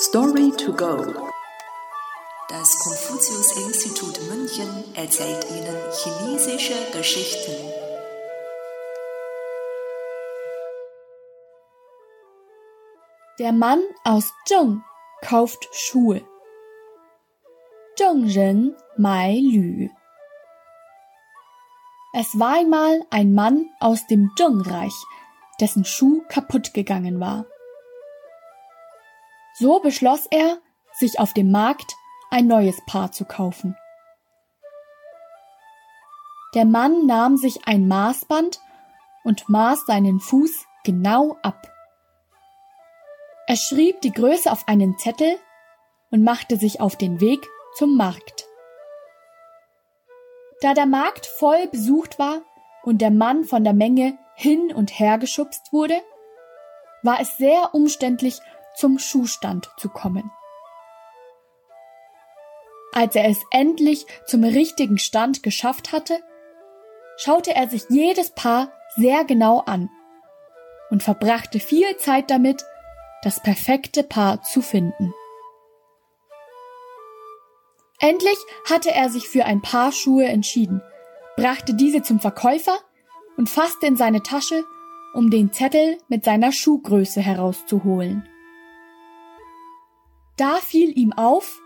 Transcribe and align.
Story 0.00 0.52
to 0.52 0.72
go. 0.72 0.96
Das 2.48 2.78
Konfuzius-Institut 2.78 4.20
München 4.30 4.84
erzählt 4.94 5.44
Ihnen 5.50 5.76
chinesische 5.90 6.74
Geschichten. 6.92 7.50
Der 13.40 13.50
Mann 13.50 13.80
aus 14.04 14.32
Zheng 14.46 14.84
kauft 15.20 15.68
Schuhe. 15.72 16.22
Zheng 17.96 18.30
Ren 18.30 18.76
Mai 18.96 19.40
Lü. 19.42 19.88
Es 22.12 22.38
war 22.38 22.54
einmal 22.54 23.04
ein 23.10 23.34
Mann 23.34 23.68
aus 23.80 24.06
dem 24.06 24.30
Zheng-Reich, 24.36 24.94
dessen 25.60 25.84
Schuh 25.84 26.22
kaputt 26.28 26.72
gegangen 26.72 27.18
war. 27.18 27.46
So 29.58 29.80
beschloss 29.80 30.26
er, 30.30 30.58
sich 30.92 31.18
auf 31.18 31.32
dem 31.32 31.50
Markt 31.50 31.96
ein 32.30 32.46
neues 32.46 32.80
Paar 32.86 33.10
zu 33.10 33.24
kaufen. 33.24 33.76
Der 36.54 36.64
Mann 36.64 37.06
nahm 37.06 37.36
sich 37.36 37.66
ein 37.66 37.88
Maßband 37.88 38.60
und 39.24 39.48
maß 39.48 39.84
seinen 39.86 40.20
Fuß 40.20 40.66
genau 40.84 41.36
ab. 41.42 41.70
Er 43.48 43.56
schrieb 43.56 44.00
die 44.02 44.12
Größe 44.12 44.50
auf 44.50 44.68
einen 44.68 44.96
Zettel 44.98 45.38
und 46.10 46.22
machte 46.22 46.56
sich 46.56 46.80
auf 46.80 46.96
den 46.96 47.20
Weg 47.20 47.44
zum 47.74 47.96
Markt. 47.96 48.46
Da 50.60 50.72
der 50.72 50.86
Markt 50.86 51.26
voll 51.26 51.66
besucht 51.68 52.18
war 52.18 52.42
und 52.82 52.98
der 52.98 53.10
Mann 53.10 53.44
von 53.44 53.64
der 53.64 53.74
Menge 53.74 54.18
hin 54.36 54.72
und 54.72 54.98
her 54.98 55.18
geschubst 55.18 55.72
wurde, 55.72 56.00
war 57.02 57.20
es 57.20 57.36
sehr 57.36 57.74
umständlich 57.74 58.40
zum 58.78 58.98
Schuhstand 58.98 59.70
zu 59.76 59.88
kommen. 59.88 60.30
Als 62.92 63.14
er 63.14 63.28
es 63.28 63.38
endlich 63.50 64.06
zum 64.26 64.44
richtigen 64.44 64.98
Stand 64.98 65.42
geschafft 65.42 65.92
hatte, 65.92 66.18
schaute 67.16 67.54
er 67.54 67.68
sich 67.68 67.84
jedes 67.88 68.30
Paar 68.30 68.72
sehr 68.96 69.24
genau 69.24 69.60
an 69.60 69.90
und 70.90 71.02
verbrachte 71.02 71.60
viel 71.60 71.96
Zeit 71.98 72.30
damit, 72.30 72.64
das 73.22 73.42
perfekte 73.42 74.02
Paar 74.02 74.42
zu 74.42 74.62
finden. 74.62 75.12
Endlich 78.00 78.38
hatte 78.70 78.92
er 78.92 79.10
sich 79.10 79.28
für 79.28 79.44
ein 79.44 79.60
Paar 79.60 79.90
Schuhe 79.90 80.26
entschieden, 80.26 80.82
brachte 81.36 81.74
diese 81.74 82.02
zum 82.02 82.20
Verkäufer 82.20 82.78
und 83.36 83.50
fasste 83.50 83.86
in 83.86 83.96
seine 83.96 84.22
Tasche, 84.22 84.64
um 85.14 85.30
den 85.30 85.52
Zettel 85.52 85.98
mit 86.08 86.24
seiner 86.24 86.52
Schuhgröße 86.52 87.20
herauszuholen. 87.20 88.28
Da 90.38 90.56
fiel 90.56 90.96
ihm 90.96 91.12
auf, 91.12 91.60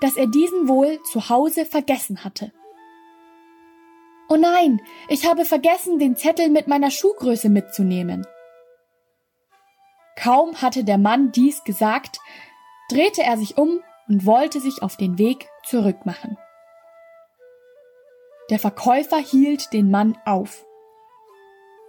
dass 0.00 0.16
er 0.16 0.26
diesen 0.26 0.68
wohl 0.68 1.02
zu 1.02 1.30
Hause 1.30 1.64
vergessen 1.64 2.22
hatte. 2.22 2.52
Oh 4.28 4.36
nein, 4.36 4.80
ich 5.08 5.26
habe 5.26 5.46
vergessen, 5.46 5.98
den 5.98 6.14
Zettel 6.14 6.50
mit 6.50 6.68
meiner 6.68 6.90
Schuhgröße 6.90 7.48
mitzunehmen. 7.48 8.26
Kaum 10.16 10.60
hatte 10.60 10.84
der 10.84 10.98
Mann 10.98 11.32
dies 11.32 11.64
gesagt, 11.64 12.18
drehte 12.90 13.22
er 13.22 13.38
sich 13.38 13.56
um 13.56 13.82
und 14.06 14.26
wollte 14.26 14.60
sich 14.60 14.82
auf 14.82 14.98
den 14.98 15.16
Weg 15.16 15.48
zurückmachen. 15.64 16.36
Der 18.50 18.58
Verkäufer 18.58 19.18
hielt 19.18 19.72
den 19.72 19.90
Mann 19.90 20.18
auf. 20.26 20.66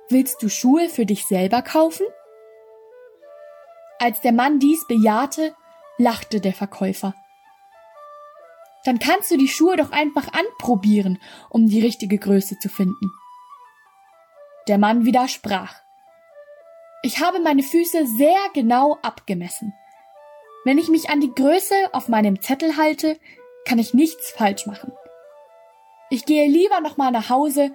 Willst 0.08 0.42
du 0.42 0.50
Schuhe 0.50 0.88
für 0.88 1.06
dich 1.06 1.26
selber 1.26 1.62
kaufen? 1.62 2.06
Als 4.00 4.22
der 4.22 4.32
Mann 4.32 4.60
dies 4.60 4.88
bejahte, 4.88 5.54
lachte 6.00 6.42
der 6.42 6.54
Verkäufer. 6.54 7.14
Dann 8.86 8.98
kannst 8.98 9.30
du 9.30 9.38
die 9.38 9.50
Schuhe 9.50 9.76
doch 9.76 9.92
einfach 9.92 10.30
anprobieren, 10.34 11.20
um 11.50 11.68
die 11.68 11.82
richtige 11.82 12.18
Größe 12.18 12.58
zu 12.58 12.70
finden. 12.70 13.12
Der 14.68 14.78
Mann 14.78 15.06
widersprach. 15.06 15.76
Ich 17.04 17.20
habe 17.20 17.40
meine 17.40 17.64
Füße 17.64 18.08
sehr 18.08 18.40
genau 18.54 18.98
abgemessen. 19.02 19.74
Wenn 20.66 20.78
ich 20.78 20.90
mich 20.90 21.10
an 21.10 21.22
die 21.22 21.34
Größe 21.34 21.76
auf 21.94 22.08
meinem 22.08 22.42
Zettel 22.42 22.78
halte, 22.78 23.20
kann 23.66 23.80
ich 23.80 23.94
nichts 23.94 24.32
falsch 24.32 24.66
machen. 24.66 24.92
Ich 26.10 26.26
gehe 26.26 26.50
lieber 26.50 26.80
nochmal 26.82 27.12
nach 27.12 27.30
Hause, 27.30 27.72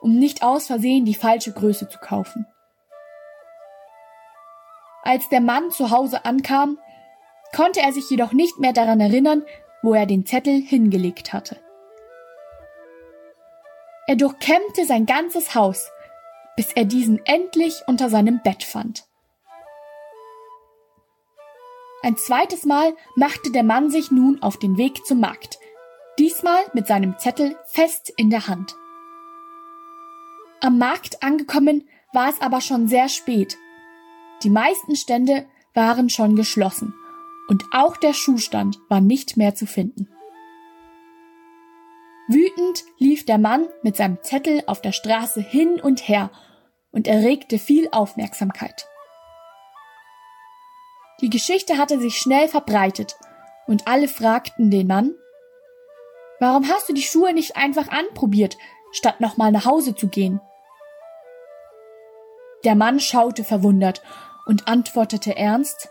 um 0.00 0.18
nicht 0.18 0.42
aus 0.42 0.66
Versehen 0.66 1.04
die 1.04 1.14
falsche 1.14 1.52
Größe 1.52 1.88
zu 1.88 1.98
kaufen. 1.98 2.46
Als 5.02 5.28
der 5.28 5.40
Mann 5.40 5.70
zu 5.70 5.90
Hause 5.90 6.24
ankam, 6.24 6.78
konnte 7.54 7.80
er 7.80 7.92
sich 7.92 8.08
jedoch 8.10 8.32
nicht 8.32 8.58
mehr 8.58 8.72
daran 8.72 9.00
erinnern, 9.00 9.44
wo 9.82 9.94
er 9.94 10.06
den 10.06 10.26
Zettel 10.26 10.60
hingelegt 10.60 11.32
hatte. 11.32 11.56
Er 14.06 14.16
durchkämmte 14.16 14.84
sein 14.86 15.06
ganzes 15.06 15.54
Haus, 15.54 15.90
bis 16.56 16.72
er 16.72 16.84
diesen 16.84 17.24
endlich 17.26 17.82
unter 17.86 18.08
seinem 18.08 18.40
Bett 18.42 18.64
fand. 18.64 19.04
Ein 22.02 22.16
zweites 22.16 22.64
Mal 22.64 22.94
machte 23.16 23.50
der 23.50 23.64
Mann 23.64 23.90
sich 23.90 24.10
nun 24.10 24.40
auf 24.42 24.56
den 24.56 24.76
Weg 24.78 25.04
zum 25.04 25.20
Markt, 25.20 25.58
diesmal 26.18 26.60
mit 26.72 26.86
seinem 26.86 27.18
Zettel 27.18 27.56
fest 27.66 28.12
in 28.16 28.30
der 28.30 28.46
Hand. 28.46 28.76
Am 30.60 30.78
Markt 30.78 31.22
angekommen 31.22 31.88
war 32.12 32.30
es 32.30 32.40
aber 32.40 32.60
schon 32.60 32.88
sehr 32.88 33.08
spät. 33.08 33.56
Die 34.42 34.50
meisten 34.50 34.96
Stände 34.96 35.46
waren 35.74 36.08
schon 36.08 36.34
geschlossen 36.34 36.94
und 37.48 37.64
auch 37.72 37.96
der 37.96 38.12
Schuhstand 38.12 38.78
war 38.88 39.00
nicht 39.00 39.36
mehr 39.36 39.54
zu 39.54 39.66
finden. 39.66 40.08
Wütend 42.28 42.84
lief 42.98 43.24
der 43.24 43.38
Mann 43.38 43.66
mit 43.82 43.96
seinem 43.96 44.22
Zettel 44.22 44.62
auf 44.66 44.82
der 44.82 44.92
Straße 44.92 45.40
hin 45.40 45.80
und 45.80 46.06
her 46.06 46.30
und 46.92 47.08
erregte 47.08 47.58
viel 47.58 47.88
Aufmerksamkeit. 47.90 48.86
Die 51.20 51.30
Geschichte 51.30 51.78
hatte 51.78 51.98
sich 51.98 52.18
schnell 52.18 52.48
verbreitet 52.48 53.16
und 53.66 53.88
alle 53.88 54.08
fragten 54.08 54.70
den 54.70 54.86
Mann, 54.86 55.14
Warum 56.40 56.68
hast 56.68 56.88
du 56.88 56.92
die 56.92 57.02
Schuhe 57.02 57.32
nicht 57.32 57.56
einfach 57.56 57.88
anprobiert, 57.88 58.58
statt 58.92 59.20
nochmal 59.20 59.50
nach 59.50 59.64
Hause 59.64 59.96
zu 59.96 60.06
gehen? 60.06 60.40
Der 62.64 62.76
Mann 62.76 63.00
schaute 63.00 63.42
verwundert 63.42 64.02
und 64.46 64.68
antwortete 64.68 65.36
ernst, 65.36 65.88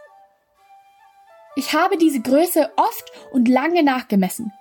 ich 1.58 1.74
habe 1.74 1.98
diese 1.98 2.22
Größe 2.22 2.72
oft 2.76 3.12
und 3.32 3.48
lange 3.48 3.82
nachgemessen. 3.82 4.54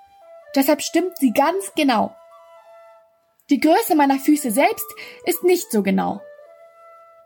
Deshalb 0.55 0.81
stimmt 0.81 1.19
sie 1.19 1.33
ganz 1.33 1.73
genau. 1.77 2.17
Die 3.51 3.61
Größe 3.61 3.95
meiner 3.95 4.19
Füße 4.19 4.51
selbst 4.51 4.87
ist 5.27 5.45
nicht 5.45 5.71
so 5.71 5.83
genau. 5.83 6.23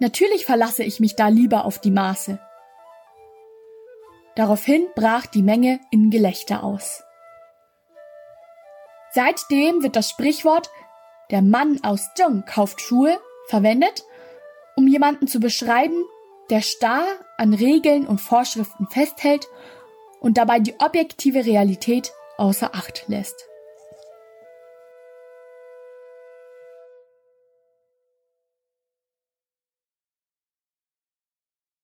Natürlich 0.01 0.45
verlasse 0.45 0.83
ich 0.83 0.99
mich 0.99 1.15
da 1.15 1.29
lieber 1.29 1.65
auf 1.65 1.79
die 1.79 1.93
Maße. 1.93 2.41
Daraufhin 4.35 4.89
brach 4.97 5.27
die 5.27 5.43
Menge 5.43 5.79
in 5.93 6.11
Gelächter 6.11 6.65
aus. 6.65 7.05
Seitdem 9.13 9.85
wird 9.85 9.95
das 9.95 10.11
Sprichwort 10.11 10.69
der 11.31 11.43
Mann 11.43 11.79
aus 11.85 12.09
Zheng 12.17 12.45
kauft 12.45 12.81
Schuhe 12.81 13.21
verwendet, 13.47 14.05
um 14.75 14.89
jemanden 14.89 15.29
zu 15.29 15.39
beschreiben, 15.39 16.03
der 16.51 16.61
starr 16.61 17.07
an 17.41 17.55
Regeln 17.55 18.07
und 18.07 18.21
Vorschriften 18.21 18.87
festhält 18.87 19.49
und 20.21 20.37
dabei 20.37 20.61
die 20.61 20.75
objektive 20.79 21.47
Realität 21.47 22.13
außer 22.37 22.75
Acht 22.75 23.05
lässt. 23.09 23.50